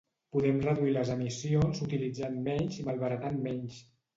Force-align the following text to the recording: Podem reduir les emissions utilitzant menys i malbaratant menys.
Podem 0.35 0.55
reduir 0.63 0.93
les 0.95 1.11
emissions 1.17 1.83
utilitzant 1.89 2.41
menys 2.51 2.81
i 2.81 2.89
malbaratant 2.89 3.41
menys. 3.49 3.79